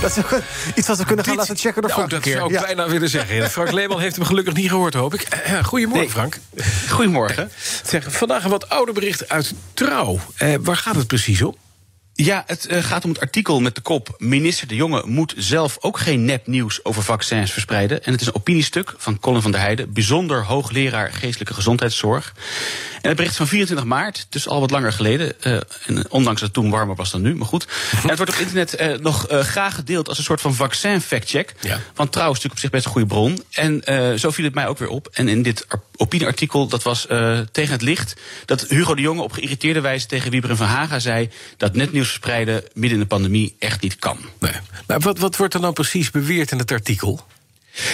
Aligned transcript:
Dat 0.00 0.16
is 0.16 0.24
ook 0.24 0.40
iets 0.74 0.88
wat 0.88 0.98
we 0.98 1.04
kunnen 1.04 1.24
gaan 1.24 1.36
laten 1.36 1.56
checken 1.56 1.82
door 1.82 1.90
Nou, 1.90 1.92
Frank 1.92 2.10
dat 2.10 2.18
een 2.18 2.24
keer. 2.24 2.36
zou 2.36 2.46
ik 2.54 2.60
Ja. 2.60 2.66
bijna 2.66 2.88
willen 2.88 3.08
zeggen. 3.08 3.50
Frank 3.50 3.72
Leeman 3.72 4.00
heeft 4.00 4.16
hem 4.16 4.24
gelukkig 4.24 4.54
niet 4.54 4.68
gehoord, 4.70 4.94
hoop 4.94 5.14
ik. 5.14 5.20
Eh, 5.22 5.64
goedemorgen, 5.64 6.02
Nee. 6.04 6.10
Frank. 6.10 6.38
Goedemorgen. 6.88 7.50
Zeg, 7.84 8.04
vandaag 8.08 8.44
een 8.44 8.50
wat 8.50 8.68
ouder 8.68 8.94
bericht 8.94 9.28
uit 9.28 9.52
Trouw. 9.74 10.20
Eh, 10.36 10.54
waar 10.60 10.76
gaat 10.76 10.94
het 10.96 11.06
precies 11.06 11.42
om? 11.42 11.56
Ja, 12.16 12.44
het 12.46 12.66
eh, 12.66 12.82
gaat 12.82 13.04
om 13.04 13.10
het 13.10 13.20
artikel 13.20 13.60
met 13.60 13.74
de 13.74 13.80
kop... 13.80 14.14
Minister 14.18 14.68
De 14.68 14.74
Jonge 14.74 15.02
moet 15.06 15.34
zelf 15.36 15.76
ook 15.80 15.98
geen 15.98 16.24
nepnieuws 16.24 16.84
over 16.84 17.02
vaccins 17.02 17.52
verspreiden. 17.52 18.04
En 18.04 18.12
het 18.12 18.20
is 18.20 18.26
een 18.26 18.34
opiniestuk 18.34 18.94
van 18.96 19.18
Colin 19.18 19.42
van 19.42 19.50
der 19.50 19.60
Heijden... 19.60 19.92
bijzonder 19.92 20.44
hoogleraar 20.44 21.12
geestelijke 21.12 21.54
gezondheidszorg. 21.54 22.32
En 23.02 23.08
het 23.08 23.16
bericht 23.16 23.36
van 23.36 23.46
24 23.46 23.86
maart, 23.86 24.26
dus 24.28 24.48
al 24.48 24.60
wat 24.60 24.70
langer 24.70 24.92
geleden... 24.92 25.42
eh, 25.42 25.52
en 25.86 26.10
ondanks 26.10 26.40
dat 26.40 26.48
het 26.48 26.52
toen 26.52 26.70
warmer 26.70 26.96
was 26.96 27.10
dan 27.10 27.22
nu, 27.22 27.34
maar 27.34 27.46
goed. 27.46 27.66
En 28.02 28.08
het 28.08 28.16
wordt 28.16 28.32
op 28.32 28.38
internet 28.38 28.74
eh, 28.74 28.98
nog 28.98 29.26
graag 29.28 29.74
gedeeld 29.74 30.08
als 30.08 30.18
een 30.18 30.24
soort 30.24 30.40
van 30.40 30.54
vaccin-factcheck. 30.54 31.54
Ja. 31.60 31.80
Want 31.94 32.12
Trouw 32.12 32.30
is 32.30 32.42
natuurlijk 32.42 32.54
op 32.54 32.60
zich 32.60 32.70
best 32.70 32.84
een 32.84 32.90
goede 32.90 33.06
bron. 33.06 33.42
En 33.50 33.82
zo 34.18 34.30
viel 34.30 34.44
het 34.44 34.54
mij 34.54 34.66
ook 34.66 34.78
weer 34.78 34.88
op. 34.88 35.08
En 35.12 35.28
in 35.28 35.42
dit 35.42 35.64
ar- 35.68 35.82
opinieartikel, 35.96 36.66
dat 36.66 36.82
was 36.82 37.06
tegen 37.52 37.72
het 37.72 37.82
licht... 37.82 38.14
dat 38.44 38.60
Hugo 38.68 38.94
de 38.94 39.02
Jonge 39.02 39.22
op 39.22 39.32
geïrriteerde 39.32 39.80
wijze 39.80 40.06
tegen 40.06 40.30
Wieberen 40.30 40.56
van 40.56 40.66
Haga 40.66 40.98
zei... 40.98 41.30
dat 41.56 41.74
netnieuws 41.74 42.05
verspreiden 42.06 42.62
midden 42.72 42.92
in 42.92 42.98
de 42.98 43.06
pandemie 43.06 43.56
echt 43.58 43.82
niet 43.82 43.96
kan. 43.96 44.18
Nee. 44.38 44.52
Maar 44.86 45.00
wat, 45.00 45.18
wat 45.18 45.36
wordt 45.36 45.54
er 45.54 45.60
nou 45.60 45.72
precies 45.72 46.10
beweerd 46.10 46.50
in 46.50 46.58
het 46.58 46.72
artikel? 46.72 47.26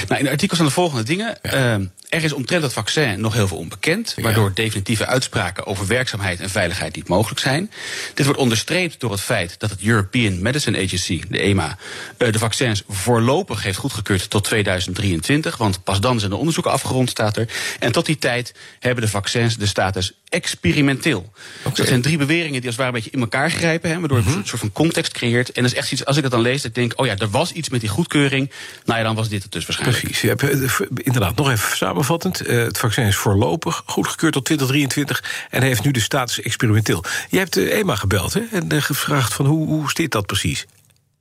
Nou, 0.08 0.19
in 0.19 0.25
het 0.25 0.28
artikel 0.28 0.55
staan 0.55 0.69
de 0.69 0.72
volgende 0.72 1.05
dingen. 1.05 1.42
Eh, 1.42 1.75
er 2.12 2.25
is 2.25 2.33
omtrent 2.33 2.62
het 2.62 2.72
vaccin 2.72 3.20
nog 3.20 3.34
heel 3.34 3.48
veel 3.48 3.56
onbekend, 3.56 4.14
waardoor 4.20 4.55
definitieve 4.55 5.06
uitspraken 5.06 5.66
over 5.66 5.86
werkzaamheid 5.86 6.41
en 6.41 6.50
veiligheid 6.50 6.97
niet 6.97 7.08
mogelijk 7.08 7.41
zijn. 7.41 7.70
Dit 8.14 8.25
wordt 8.25 8.41
onderstreept 8.41 9.00
door 9.00 9.10
het 9.10 9.20
feit 9.20 9.55
dat 9.58 9.70
het 9.70 9.83
European 9.83 10.42
Medicine 10.42 10.83
Agency, 10.83 11.22
de 11.28 11.38
EMA, 11.38 11.77
eh, 12.16 12.33
de 12.33 12.38
vaccins 12.38 12.83
voorlopig 12.88 13.62
heeft 13.62 13.78
goedgekeurd 13.78 14.30
tot 14.30 14.44
2023, 14.44 15.56
want 15.56 15.84
pas 15.84 16.00
dan 16.00 16.19
zijn 16.19 16.30
de 16.30 16.36
onderzoeken 16.36 16.72
afgerond, 16.72 17.10
staat 17.10 17.36
er. 17.36 17.48
En 17.78 17.92
tot 17.92 18.06
die 18.06 18.19
tijd 18.19 18.55
hebben 18.78 19.05
de 19.05 19.10
vaccins 19.10 19.56
de 19.56 19.66
status 19.66 20.12
experimenteel. 20.28 21.33
Dat 21.62 21.86
zijn 21.86 22.03
drie 22.03 22.16
beweringen 22.16 22.60
die 22.60 22.66
als 22.66 22.77
het 22.77 22.77
ware 22.77 22.88
een 22.88 22.94
beetje 22.94 23.10
in 23.10 23.20
elkaar 23.20 23.50
grijpen, 23.50 23.91
hè, 23.91 23.98
waardoor 23.98 24.19
het 24.19 24.27
een 24.27 24.47
soort 24.47 24.60
van 24.60 24.72
context 24.72 25.12
creëert. 25.12 25.53
En 25.53 25.62
dat 25.62 25.72
is 25.72 25.78
echt 25.78 25.92
iets, 25.92 26.05
als 26.05 26.16
ik 26.16 26.22
dat 26.22 26.30
dan 26.30 26.41
lees, 26.41 26.56
dat 26.56 26.64
ik 26.64 26.75
denk, 26.75 26.92
oh 26.97 27.06
ja, 27.06 27.16
er 27.16 27.30
was 27.30 27.53
iets 27.53 27.69
met 27.69 27.80
die 27.80 27.88
goedkeuring. 27.88 28.50
Nou 28.84 28.98
ja, 28.98 29.05
dan 29.05 29.14
was 29.14 29.28
dit 29.28 29.42
het 29.42 29.53
dus 29.53 29.64
waarschijnlijk. 29.77 30.20
Precies. 30.20 30.61
Eh, 30.61 30.69
v- 30.69 31.05
inderdaad, 31.06 31.37
nog 31.37 31.51
even 31.51 31.77
samenvattend. 31.77 32.41
Eh, 32.41 32.56
het 32.56 32.78
vaccin 32.78 33.06
is 33.06 33.17
voorlopig 33.17 33.83
goedgekeurd 33.87 34.33
tot 34.33 34.45
2023 34.45 35.47
en 35.51 35.62
heeft 35.62 35.84
nu 35.84 35.91
de 35.91 36.01
status 36.01 36.41
experimenteel. 36.42 37.05
Je 37.28 37.39
hebt 37.39 37.55
de 37.55 37.73
EMA 37.73 37.95
gebeld 37.95 38.34
hè, 38.34 38.41
en 38.50 38.69
eh, 38.69 38.83
gevraagd 38.83 39.34
van 39.34 39.47
hoe, 39.47 39.67
hoe 39.67 39.91
zit 39.91 40.11
dat 40.12 40.27
precies? 40.27 40.67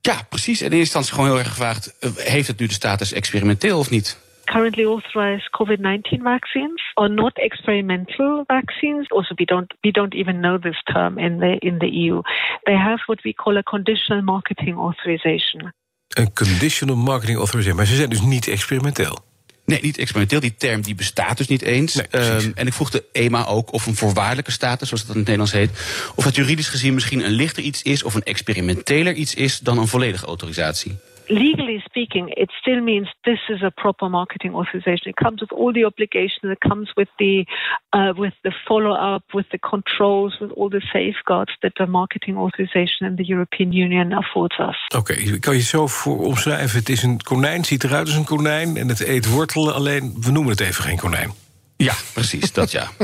Ja, 0.02 0.22
precies. 0.30 0.62
En 0.62 0.72
in 0.72 0.78
eerste 0.78 0.98
instantie 0.98 1.14
gewoon 1.14 1.30
heel 1.30 1.38
erg 1.40 1.48
gevraagd: 1.48 1.98
eh, 2.00 2.10
heeft 2.16 2.48
het 2.48 2.60
nu 2.60 2.68
de 2.68 2.74
status 2.74 3.14
experimenteel 3.14 3.80
of 3.80 3.90
niet? 3.90 4.18
currently 4.52 4.86
authorized 4.86 5.50
COVID-19 5.52 6.24
vaccines 6.24 6.82
are 6.96 7.10
not 7.10 7.38
experimental 7.38 8.44
vaccines. 8.48 9.08
Also, 9.12 9.34
we 9.36 9.46
don't 9.46 9.74
we 9.82 9.92
don't 9.92 10.14
even 10.14 10.42
know 10.42 10.58
this 10.58 10.82
term 10.84 11.18
in 11.18 11.40
the 11.40 11.58
in 11.60 11.80
the 11.80 11.88
EU. 11.88 12.22
They 12.64 12.76
have 12.76 13.00
what 13.08 13.24
we 13.24 13.34
call 13.34 13.58
a 13.58 13.64
conditional 13.64 14.22
marketing 14.22 14.78
authorization. 14.78 15.74
Een 16.12 16.34
conditional 16.34 16.96
marketing 16.96 17.38
authorization. 17.38 17.78
Maar 17.78 17.88
ze 17.88 17.96
zijn 17.96 18.10
dus 18.10 18.22
niet 18.22 18.48
experimenteel. 18.48 19.24
Nee, 19.66 19.80
niet 19.82 19.98
experimenteel. 19.98 20.40
Die 20.40 20.56
term 20.58 20.82
die 20.82 20.96
bestaat 20.96 21.38
dus 21.38 21.48
niet 21.48 21.62
eens. 21.62 21.94
Nee. 21.94 22.08
Ehm, 22.08 22.52
en 22.56 22.68
ik 22.68 22.74
vroeg 22.74 22.90
de 22.90 23.04
EMA 23.12 23.46
ook 23.46 23.74
of 23.74 23.86
een 23.86 23.96
voorwaardelijke 23.96 24.52
status, 24.52 24.88
zoals 24.88 25.06
dat 25.06 25.16
in 25.16 25.22
het 25.22 25.30
Nederlands 25.30 25.52
heet, 25.52 25.70
of 26.16 26.24
het 26.24 26.36
juridisch 26.36 26.68
gezien 26.68 26.94
misschien 26.94 27.26
een 27.26 27.32
lichter 27.32 27.64
iets 27.64 27.82
is 27.82 28.04
of 28.04 28.14
een 28.14 28.24
experimenteler 28.24 29.14
iets 29.14 29.34
is 29.34 29.60
dan 29.60 29.78
een 29.78 29.88
volledige 29.88 30.26
autorisatie. 30.26 30.98
Legally 31.32 31.82
speaking, 31.86 32.34
it 32.36 32.50
still 32.62 32.82
means 32.82 33.08
this 33.24 33.40
is 33.50 33.64
a 33.64 33.72
proper 33.72 34.10
marketing 34.10 34.54
authorization. 34.54 35.10
It 35.10 35.16
comes 35.16 35.40
with 35.40 35.52
all 35.54 35.72
the 35.74 35.86
obligations. 35.86 36.52
It 36.52 36.60
comes 36.60 36.92
with 36.96 37.10
the 37.18 37.46
uh, 37.94 38.14
with 38.18 38.34
the 38.42 38.52
follow-up, 38.68 39.24
with 39.34 39.50
the 39.50 39.58
controls, 39.58 40.40
with 40.40 40.52
all 40.52 40.70
the 40.70 40.82
safeguards 40.82 41.52
that 41.62 41.72
the 41.76 41.88
marketing 41.88 42.38
authorization 42.38 43.08
in 43.08 43.16
the 43.16 43.24
European 43.24 43.72
Union 43.72 44.14
affords 44.14 44.60
us. 44.60 44.78
Oké, 44.96 45.14
ik 45.14 45.42
kan 45.42 45.56
je 45.56 45.62
zo 45.62 45.88
voor 45.88 46.18
omschrijven. 46.20 46.80
Het 46.80 46.90
is 46.90 47.04
een 47.04 47.22
konijn, 47.22 47.66
ziet 47.66 47.84
eruit 47.84 48.08
als 48.08 48.16
een 48.16 48.26
konijn... 48.26 48.78
en 48.78 48.88
het 48.88 49.06
eet 49.06 49.30
wortelen, 49.30 49.74
alleen 49.74 50.16
we 50.22 50.32
noemen 50.32 50.52
het 50.52 50.62
even 50.62 50.84
geen 50.84 50.98
konijn. 50.98 51.32
Ja, 51.78 51.94
precies, 52.14 52.54
dat 52.54 52.72
ja. 52.72 52.88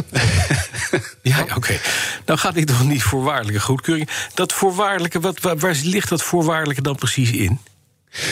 Ja, 1.21 1.45
oké. 1.55 1.77
Nou 2.25 2.39
gaat 2.39 2.53
dit 2.53 2.67
toch 2.67 2.87
niet 2.87 3.03
voorwaardelijke 3.03 3.61
goedkeuring. 3.61 4.09
Dat 4.33 4.53
voorwaardelijke, 4.53 5.19
wat, 5.19 5.39
waar, 5.39 5.57
waar 5.57 5.75
ligt 5.83 6.09
dat 6.09 6.23
voorwaardelijke 6.23 6.81
dan 6.81 6.95
precies 6.95 7.31
in? 7.31 7.59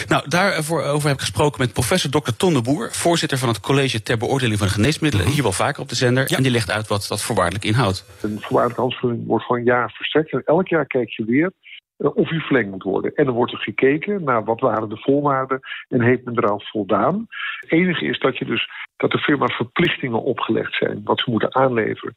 Nou, 0.07 0.29
daarover 0.29 1.07
heb 1.07 1.13
ik 1.13 1.19
gesproken 1.19 1.61
met 1.61 1.73
professor 1.73 2.11
Dr. 2.11 2.31
Ton 2.37 2.53
de 2.53 2.61
Boer, 2.61 2.91
voorzitter 2.91 3.37
van 3.37 3.47
het 3.47 3.59
College 3.59 4.01
ter 4.01 4.17
beoordeling 4.17 4.59
van 4.59 4.67
geneesmiddelen, 4.67 5.27
hier 5.27 5.43
wel 5.43 5.51
vaker 5.51 5.81
op 5.81 5.89
de 5.89 5.95
zender. 5.95 6.33
En 6.35 6.43
die 6.43 6.51
legt 6.51 6.71
uit 6.71 6.87
wat 6.87 7.05
dat 7.09 7.21
voorwaardelijk 7.21 7.65
inhoudt. 7.65 8.05
Een 8.21 8.41
voorwaardelijke 8.41 8.81
handelsvergunning 8.81 9.27
wordt 9.27 9.49
een 9.49 9.63
jaar 9.63 9.91
verstrekt. 9.91 10.31
En 10.31 10.41
elk 10.45 10.67
jaar 10.67 10.85
kijk 10.85 11.09
je 11.09 11.25
weer 11.25 11.51
eh, 11.97 12.15
of 12.15 12.29
die 12.29 12.41
verlengd 12.41 12.71
moet 12.71 12.83
worden. 12.83 13.15
En 13.15 13.25
dan 13.25 13.33
wordt 13.33 13.51
er 13.51 13.59
gekeken 13.59 14.23
naar 14.23 14.43
wat 14.43 14.59
waren 14.59 14.89
de 14.89 14.97
voorwaarden 14.97 15.59
en 15.87 16.01
heeft 16.01 16.23
men 16.23 16.37
eraan 16.37 16.61
voldaan. 16.61 17.27
Het 17.59 17.71
enige 17.71 18.05
is 18.05 18.19
dat, 18.19 18.37
je 18.37 18.45
dus, 18.45 18.69
dat 18.97 19.11
de 19.11 19.17
firma 19.17 19.47
verplichtingen 19.47 20.23
opgelegd 20.23 20.73
zijn, 20.73 21.01
wat 21.03 21.19
ze 21.19 21.29
moeten 21.31 21.55
aanleveren. 21.55 22.13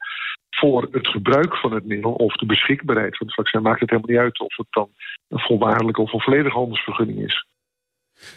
Voor 0.51 0.89
het 0.91 1.09
gebruik 1.09 1.57
van 1.57 1.73
het 1.73 1.87
middel 1.87 2.13
of 2.13 2.35
de 2.35 2.47
beschikbaarheid 2.47 3.17
van 3.17 3.27
het 3.27 3.37
vaccin 3.37 3.63
maakt 3.63 3.81
het 3.81 3.91
helemaal 3.91 4.11
niet 4.11 4.21
uit 4.21 4.41
of 4.41 4.57
het 4.57 4.67
dan 4.71 4.89
een 5.29 5.41
voorwaardelijke 5.41 6.01
of 6.01 6.13
een 6.13 6.21
volledige 6.21 6.57
handelsvergunning 6.57 7.25
is. 7.25 7.47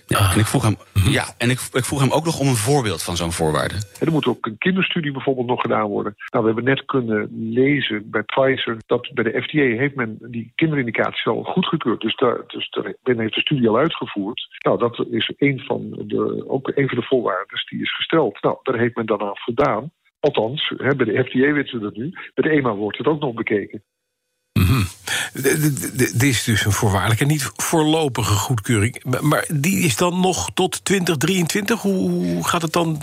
Ja, 0.08 0.32
en 0.34 0.40
ik 0.40 0.46
vroeg 0.46 0.64
hem, 0.64 0.76
ja, 0.94 1.24
en 1.38 1.50
ik, 1.50 1.60
ik 1.74 1.86
vroeg 1.86 2.00
hem 2.00 2.12
ook 2.12 2.26
nog 2.26 2.40
om 2.40 2.48
een 2.48 2.66
voorbeeld 2.70 3.04
van 3.04 3.16
zo'n 3.16 3.32
voorwaarde. 3.32 3.76
En 4.00 4.08
er 4.08 4.12
moet 4.12 4.26
ook 4.26 4.46
een 4.46 4.58
kinderstudie 4.58 5.12
bijvoorbeeld 5.12 5.48
nog 5.48 5.62
gedaan 5.62 5.88
worden. 5.88 6.16
Nou, 6.32 6.46
we 6.46 6.52
hebben 6.52 6.74
net 6.74 6.86
kunnen 6.86 7.30
lezen 7.54 8.10
bij 8.10 8.24
Pfizer 8.24 8.78
dat 8.86 9.10
bij 9.14 9.24
de 9.24 9.42
FDA 9.42 9.62
heeft 9.82 9.96
men 9.96 10.18
die 10.22 10.52
kinderindicaties 10.56 11.26
al 11.26 11.44
goedgekeurd. 11.44 12.02
Dus, 12.02 12.16
daar, 12.16 12.44
dus 12.48 12.70
daar, 12.70 12.94
men 13.04 13.20
heeft 13.20 13.36
de 13.36 13.42
studie 13.42 13.70
al 13.70 13.78
uitgevoerd. 13.78 14.48
Nou, 14.66 14.78
dat 14.78 15.06
is 15.12 15.34
een 15.38 15.60
van 15.60 15.90
de, 16.06 16.46
ook 16.48 16.72
een 16.76 16.88
van 16.88 16.98
de 16.98 17.06
voorwaarden 17.06 17.62
die 17.70 17.82
is 17.82 17.96
gesteld. 17.96 18.42
Nou, 18.42 18.58
daar 18.64 18.78
heeft 18.78 18.96
men 18.96 19.06
dan 19.06 19.22
aan 19.22 19.38
voldaan. 19.38 19.92
Althans, 20.20 20.74
hè, 20.78 20.96
bij 20.96 21.06
de 21.06 21.24
FDA 21.24 21.52
weten 21.52 21.78
we 21.78 21.84
dat 21.84 21.96
nu. 21.96 22.10
Bij 22.34 22.50
de 22.50 22.50
EMA 22.50 22.76
wordt 22.76 22.98
het 22.98 23.08
ook 23.08 23.20
nog 23.20 23.34
bekeken. 23.34 23.84
Dit 25.34 26.24
is 26.24 26.44
dus 26.44 26.66
een 26.66 26.72
voorwaardelijke, 26.72 27.26
niet 27.26 27.52
voorlopige 27.56 28.34
goedkeuring. 28.34 29.04
Maar- 29.04 29.26
Maar 29.26 29.46
die 29.54 29.78
is 29.86 29.96
dan 29.98 30.20
nog 30.20 30.50
tot 30.54 30.86
2023? 30.86 31.82
Hoe 31.82 32.48
gaat 32.48 32.62
het 32.62 32.74
dan 32.74 33.02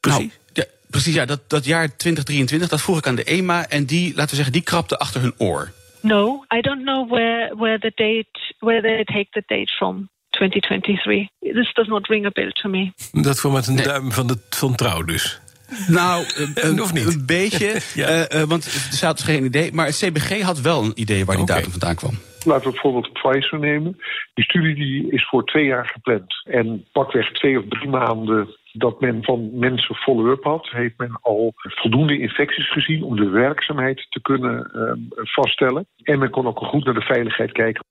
precies? 0.00 0.18
Nou, 0.18 0.30
ja, 0.52 0.64
precies, 0.90 1.14
ja, 1.14 1.24
dat, 1.24 1.40
dat 1.50 1.64
jaar 1.64 1.96
2023, 1.96 2.68
dat 2.68 2.80
vroeg 2.82 2.98
ik 2.98 3.06
aan 3.06 3.14
de 3.14 3.24
EMA. 3.24 3.68
En 3.68 3.84
die, 3.84 4.08
laten 4.14 4.28
we 4.30 4.34
zeggen, 4.36 4.52
die 4.52 4.62
krapte 4.62 4.98
achter 4.98 5.20
hun 5.20 5.34
oor. 5.38 5.72
No, 6.02 6.44
I 6.56 6.60
don't 6.60 6.82
know 6.82 7.10
where 7.10 7.54
where 7.56 7.78
the 7.78 7.92
date 7.94 8.54
where 8.58 8.80
they 8.82 9.04
take 9.04 9.26
the 9.30 9.42
date 9.46 9.72
from. 9.72 10.08
2023. 10.30 11.28
This 11.40 11.72
does 11.74 11.86
not 11.88 12.06
ring 12.06 12.26
a 12.26 12.30
bell 12.32 12.50
to 12.52 12.68
me. 12.68 12.92
Dat 13.12 13.40
kwam 13.40 13.52
met 13.52 13.66
een 13.66 13.74
Nee. 13.74 13.84
duim 13.84 14.12
van, 14.12 14.26
de, 14.26 14.38
van 14.50 14.74
trouw 14.74 15.02
dus. 15.02 15.40
Nou, 15.88 16.24
een, 16.54 16.82
Of 16.82 16.92
niet? 16.92 17.06
een 17.06 17.26
beetje. 17.26 17.68
Ja. 17.94 18.06
eh, 18.06 18.40
eh, 18.42 18.48
want 18.48 18.64
ze 18.64 19.06
had 19.06 19.16
dus 19.16 19.26
geen 19.26 19.44
idee. 19.44 19.72
Maar 19.72 19.86
het 19.86 19.96
CBG 19.96 20.42
had 20.42 20.60
wel 20.60 20.82
een 20.82 20.92
idee 20.94 21.24
waar 21.24 21.36
die 21.36 21.46
datum 21.46 21.70
vandaan 21.70 21.94
kwam. 21.94 22.18
Laten 22.44 22.64
we 22.64 22.70
bijvoorbeeld 22.70 23.12
Pfizer 23.12 23.58
nemen. 23.58 23.96
Die 24.34 24.44
studie 24.44 24.74
die 24.74 25.12
is 25.12 25.28
voor 25.28 25.44
twee 25.44 25.64
jaar 25.64 25.86
gepland. 25.86 26.42
En 26.44 26.84
pakweg 26.92 27.32
twee 27.32 27.58
of 27.58 27.64
drie 27.68 27.88
maanden 27.88 28.56
dat 28.72 29.00
men 29.00 29.24
van 29.24 29.58
mensen 29.58 29.94
follow-up 29.94 30.44
had... 30.44 30.68
heeft 30.70 30.98
men 30.98 31.18
al 31.20 31.52
voldoende 31.56 32.18
infecties 32.18 32.72
gezien 32.72 33.02
om 33.02 33.16
de 33.16 33.28
werkzaamheid 33.28 34.06
te 34.08 34.20
kunnen 34.20 34.70
ehm, 34.72 35.24
vaststellen. 35.24 35.86
En 36.02 36.18
men 36.18 36.30
kon 36.30 36.46
ook 36.46 36.58
goed 36.58 36.84
naar 36.84 36.94
de 36.94 37.00
veiligheid 37.00 37.52
kijken. 37.52 37.84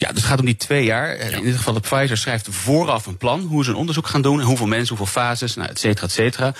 Ja, 0.00 0.08
dus 0.08 0.16
het 0.16 0.26
gaat 0.26 0.38
om 0.38 0.44
die 0.44 0.56
twee 0.56 0.84
jaar. 0.84 1.14
Eh, 1.16 1.32
In 1.32 1.38
ieder 1.38 1.56
geval, 1.56 1.72
de 1.74 1.80
Pfizer 1.80 2.16
schrijft 2.16 2.46
vooraf 2.50 3.06
een 3.06 3.16
plan 3.16 3.40
hoe 3.40 3.64
ze 3.64 3.70
een 3.70 3.76
onderzoek 3.76 4.06
gaan 4.06 4.22
doen. 4.22 4.40
Hoeveel 4.40 4.66
mensen, 4.66 4.96
hoeveel 4.96 5.22
fases, 5.22 5.54
nou, 5.54 5.68
et 5.68 5.78
cetera, 5.78 6.06
et 6.06 6.12
cetera. 6.12 6.52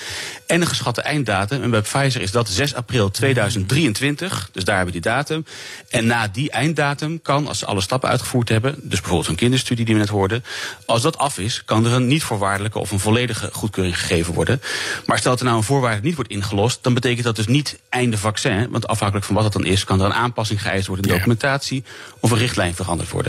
En 0.46 0.60
een 0.60 0.66
geschatte 0.66 1.00
einddatum. 1.02 1.62
En 1.62 1.70
bij 1.70 1.80
Pfizer 1.80 2.20
is 2.20 2.30
dat 2.30 2.48
6 2.48 2.74
april 2.74 3.10
2023. 3.10 4.48
Dus 4.52 4.64
daar 4.64 4.76
hebben 4.76 4.94
we 4.94 5.00
die 5.00 5.10
datum. 5.10 5.44
En 5.88 6.06
na 6.06 6.28
die 6.28 6.50
einddatum 6.50 7.22
kan, 7.22 7.46
als 7.48 7.58
ze 7.58 7.66
alle 7.66 7.80
stappen 7.80 8.08
uitgevoerd 8.08 8.48
hebben. 8.48 8.74
Dus 8.82 8.88
bijvoorbeeld 8.98 9.26
zo'n 9.26 9.34
kinderstudie 9.34 9.84
die 9.84 9.94
we 9.94 10.00
net 10.00 10.08
hoorden. 10.10 10.44
Als 10.86 11.02
dat 11.02 11.18
af 11.18 11.38
is, 11.38 11.62
kan 11.64 11.86
er 11.86 11.92
een 11.92 12.06
niet 12.06 12.22
voorwaardelijke 12.22 12.78
of 12.78 12.90
een 12.90 12.98
volledige 13.00 13.48
goedkeuring 13.52 13.98
gegeven 13.98 14.34
worden. 14.34 14.62
Maar 15.06 15.18
stel 15.18 15.30
dat 15.30 15.40
er 15.40 15.46
nou 15.46 15.58
een 15.58 15.64
voorwaarde 15.64 16.02
niet 16.02 16.14
wordt 16.14 16.30
ingelost. 16.30 16.78
dan 16.82 16.94
betekent 16.94 17.24
dat 17.24 17.36
dus 17.36 17.46
niet 17.46 17.78
einde 17.88 18.18
vaccin. 18.18 18.70
Want 18.70 18.86
afhankelijk 18.86 19.26
van 19.26 19.34
wat 19.34 19.44
het 19.44 19.52
dan 19.52 19.64
is, 19.64 19.84
kan 19.84 20.00
er 20.00 20.06
een 20.06 20.12
aanpassing 20.14 20.62
geëist 20.62 20.86
worden 20.86 21.04
in 21.04 21.10
de 21.10 21.16
documentatie. 21.16 21.84
of 22.20 22.30
een 22.30 22.38
richtlijn 22.38 22.74
veranderd 22.74 23.10
worden. 23.10 23.27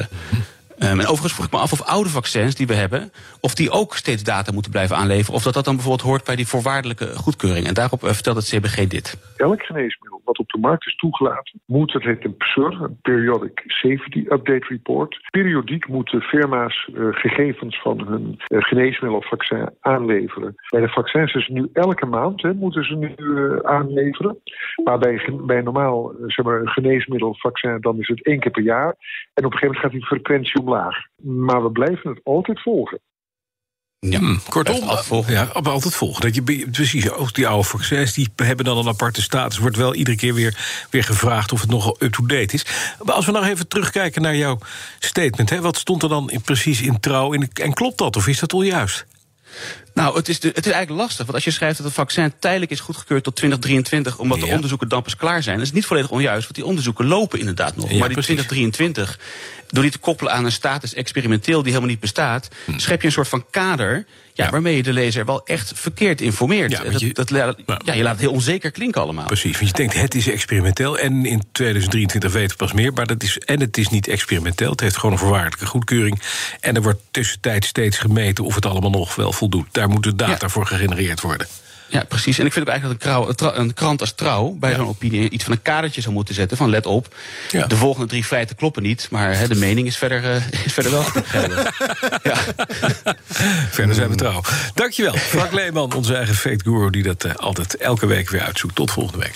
Um, 0.81 0.99
en 0.99 0.99
overigens 0.99 1.33
vroeg 1.33 1.45
ik 1.45 1.51
me 1.51 1.57
af 1.57 1.71
of 1.71 1.81
oude 1.81 2.09
vaccins 2.09 2.55
die 2.55 2.67
we 2.67 2.73
hebben, 2.73 3.11
of 3.39 3.55
die 3.55 3.71
ook 3.71 3.95
steeds 3.95 4.23
data 4.23 4.51
moeten 4.51 4.71
blijven 4.71 4.95
aanleveren. 4.95 5.33
Of 5.33 5.43
dat 5.43 5.53
dat 5.53 5.65
dan 5.65 5.75
bijvoorbeeld 5.75 6.07
hoort 6.07 6.23
bij 6.23 6.35
die 6.35 6.47
voorwaardelijke 6.47 7.15
goedkeuring. 7.15 7.67
En 7.67 7.73
daarop 7.73 8.03
uh, 8.03 8.13
vertelt 8.13 8.35
het 8.35 8.45
CBG 8.45 8.87
dit. 8.87 9.17
Elk 9.35 9.61
geneesmiddel 9.61 10.08
wat 10.29 10.39
op 10.39 10.49
de 10.49 10.67
markt 10.67 10.85
is 10.85 10.95
toegelaten, 10.95 11.61
moet, 11.65 11.91
dat 11.91 12.03
heet 12.03 12.25
een 12.25 12.37
PSUR, 12.37 12.81
een 12.81 12.97
Periodic 13.01 13.63
Safety 13.65 14.19
Update 14.19 14.65
Report. 14.67 15.19
Periodiek 15.29 15.87
moeten 15.87 16.21
firma's 16.21 16.89
uh, 16.93 17.07
gegevens 17.11 17.81
van 17.81 18.07
hun 18.07 18.39
uh, 18.47 18.61
geneesmiddel 18.61 19.19
of 19.19 19.27
vaccin 19.27 19.69
aanleveren. 19.79 20.55
Bij 20.69 20.81
de 20.81 20.89
vaccins 20.89 21.33
is 21.33 21.47
het 21.47 21.55
nu 21.55 21.69
elke 21.73 22.05
maand, 22.05 22.41
hè, 22.41 22.53
moeten 22.53 22.83
ze 22.83 22.95
nu 22.95 23.15
aanleveren. 23.65 24.37
Maar 24.83 24.99
bij, 24.99 25.29
bij 25.41 25.61
normaal 25.61 26.13
zeg 26.27 26.45
maar, 26.45 26.67
geneesmiddel 26.67 27.29
of 27.29 27.39
vaccin, 27.39 27.77
dan 27.81 27.99
is 27.99 28.07
het 28.07 28.25
één 28.25 28.39
keer 28.39 28.51
per 28.51 28.63
jaar. 28.63 28.95
En 29.33 29.45
op 29.45 29.51
een 29.51 29.57
gegeven 29.57 29.65
moment 29.65 29.83
gaat 29.83 29.91
die 29.91 30.05
frequentie 30.05 30.61
omlaag. 30.61 30.97
Maar 31.23 31.63
we 31.63 31.71
blijven 31.71 32.09
het 32.09 32.19
altijd 32.23 32.61
volgen. 32.61 32.99
Ja, 33.99 34.19
hmm, 34.19 34.41
kortom, 34.49 34.75
altijd 34.75 35.05
volgen. 35.05 35.33
Ja, 35.33 35.43
altijd 35.43 35.95
volgen. 35.95 36.21
Dat 36.21 36.35
je, 36.35 36.67
precies, 36.71 37.09
ook 37.11 37.33
die 37.33 37.47
oude 37.47 37.67
vaccins 37.67 38.13
die 38.13 38.29
hebben 38.35 38.65
dan 38.65 38.77
een 38.77 38.87
aparte 38.87 39.21
status. 39.21 39.57
Wordt 39.57 39.77
wel 39.77 39.95
iedere 39.95 40.17
keer 40.17 40.33
weer, 40.33 40.85
weer 40.89 41.03
gevraagd 41.03 41.51
of 41.51 41.61
het 41.61 41.69
nog 41.69 42.01
up-to-date 42.01 42.53
is. 42.53 42.65
Maar 43.03 43.15
als 43.15 43.25
we 43.25 43.31
nog 43.31 43.45
even 43.45 43.67
terugkijken 43.67 44.21
naar 44.21 44.35
jouw 44.35 44.59
statement. 44.99 45.49
Hè, 45.49 45.61
wat 45.61 45.77
stond 45.77 46.03
er 46.03 46.09
dan 46.09 46.29
in, 46.29 46.41
precies 46.41 46.81
in 46.81 46.99
trouw? 46.99 47.33
In, 47.33 47.49
en 47.53 47.73
klopt 47.73 47.97
dat 47.97 48.15
of 48.15 48.27
is 48.27 48.39
dat 48.39 48.53
onjuist? 48.53 49.05
Nou, 49.93 50.15
het 50.15 50.29
is, 50.29 50.39
de, 50.39 50.47
het 50.47 50.65
is 50.65 50.71
eigenlijk 50.71 51.01
lastig. 51.01 51.17
Want 51.25 51.33
als 51.33 51.43
je 51.43 51.51
schrijft 51.51 51.77
dat 51.77 51.85
het 51.85 51.95
vaccin 51.95 52.33
tijdelijk 52.39 52.71
is 52.71 52.79
goedgekeurd 52.79 53.23
tot 53.23 53.35
2023... 53.35 54.17
omdat 54.19 54.39
de 54.39 54.45
onderzoeken 54.45 54.87
dan 54.89 55.01
pas 55.03 55.15
klaar 55.15 55.43
zijn... 55.43 55.57
dat 55.57 55.65
is 55.65 55.71
niet 55.73 55.85
volledig 55.85 56.09
onjuist, 56.11 56.43
want 56.43 56.55
die 56.55 56.65
onderzoeken 56.65 57.05
lopen 57.05 57.39
inderdaad 57.39 57.75
nog. 57.75 57.91
Ja, 57.91 57.97
maar 57.97 58.07
die 58.07 58.17
precies. 58.17 58.45
2023, 58.45 59.19
door 59.69 59.83
die 59.83 59.91
te 59.91 59.97
koppelen 59.97 60.33
aan 60.33 60.45
een 60.45 60.51
status 60.51 60.93
experimenteel... 60.93 61.57
die 61.57 61.67
helemaal 61.71 61.89
niet 61.89 61.99
bestaat, 61.99 62.47
Hm. 62.65 62.77
schep 62.79 63.01
je 63.01 63.07
een 63.07 63.13
soort 63.13 63.27
van 63.27 63.45
kader... 63.51 64.05
Ja, 64.33 64.49
waarmee 64.49 64.75
je 64.75 64.83
de 64.83 64.93
lezer 64.93 65.25
wel 65.25 65.45
echt 65.45 65.71
verkeerd 65.75 66.21
informeert. 66.21 66.71
Ja, 66.71 66.83
dat, 66.83 66.99
je- 66.99 67.13
dat, 67.13 67.29
ja, 67.29 67.93
je 67.93 68.03
laat 68.03 68.11
het 68.11 68.19
heel 68.21 68.31
onzeker 68.31 68.71
klinken 68.71 69.01
allemaal. 69.01 69.25
Precies, 69.25 69.55
want 69.57 69.67
je 69.67 69.73
denkt 69.75 69.93
het 69.93 70.15
is 70.15 70.27
experimenteel 70.27 70.97
en 70.97 71.25
in 71.25 71.43
2023 71.51 72.31
weten 72.31 72.49
we 72.49 72.55
pas 72.63 72.73
meer. 72.73 72.93
Maar 72.93 73.05
dat 73.07 73.23
is, 73.23 73.37
en 73.37 73.59
het 73.59 73.77
is 73.77 73.89
niet 73.89 74.07
experimenteel, 74.07 74.71
het 74.71 74.79
heeft 74.79 74.95
gewoon 74.97 75.11
een 75.11 75.17
voorwaardelijke 75.17 75.65
goedkeuring. 75.65 76.21
En 76.59 76.75
er 76.75 76.81
wordt 76.81 76.99
tussentijd 77.11 77.65
steeds 77.65 77.97
gemeten 77.97 78.43
of 78.45 78.55
het 78.55 78.65
allemaal 78.65 78.89
nog 78.89 79.15
wel 79.15 79.33
voldoet. 79.33 79.67
Daar 79.79 79.89
moeten 79.89 80.17
data 80.17 80.37
Ja. 80.39 80.49
voor 80.49 80.65
gegenereerd 80.65 81.21
worden. 81.21 81.47
Ja, 81.87 82.03
precies. 82.03 82.39
En 82.39 82.45
ik 82.45 82.53
vind 82.53 82.65
ook 82.65 82.71
eigenlijk 82.71 83.03
dat 83.37 83.57
een, 83.57 83.73
krant 83.73 84.01
als 84.01 84.13
Trouw... 84.13 84.55
bij 84.59 84.75
zo'n 84.75 84.87
opinie 84.87 85.29
iets 85.29 85.43
van 85.43 85.53
een 85.53 85.61
kadertje 85.61 86.01
zou 86.01 86.13
moeten 86.13 86.35
zetten... 86.35 86.57
van 86.57 86.69
let 86.69 86.85
op, 86.85 87.15
Ja. 87.51 87.67
de 87.67 87.75
volgende 87.75 88.07
drie 88.07 88.23
feiten 88.23 88.55
kloppen 88.55 88.83
niet... 88.83 89.07
maar 89.11 89.47
de 89.47 89.55
mening 89.55 89.87
is 89.87 89.97
verder, 89.97 90.23
eh, 90.23 90.35
is 90.65 90.73
verder 90.73 90.91
wel 90.91 91.03
ja. 92.23 92.37
Verder 93.69 93.95
zijn 93.95 94.09
we 94.09 94.15
trouw. 94.15 94.41
Dankjewel, 94.73 95.13
Frank 95.17 95.51
Leeman, 95.51 95.93
onze 95.93 96.15
eigen 96.15 96.35
fake 96.35 96.63
guru... 96.63 96.89
die 96.89 97.03
dat 97.03 97.23
eh, 97.23 97.35
altijd 97.35 97.75
elke 97.77 98.05
week 98.05 98.29
weer 98.29 98.41
uitzoekt. 98.41 98.75
Tot 98.75 98.91
volgende 98.91 99.19
week. 99.19 99.35